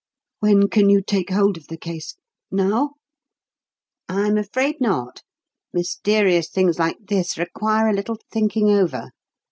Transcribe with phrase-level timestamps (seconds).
[0.39, 2.15] When can you take hold of the case?
[2.49, 2.95] Now?"
[4.09, 5.21] "I'm afraid not.
[5.73, 9.11] Mysterious things like this require a little thinking over.